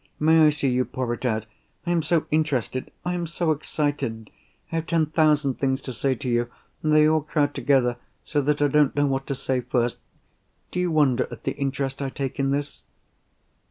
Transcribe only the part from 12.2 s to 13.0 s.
in this?"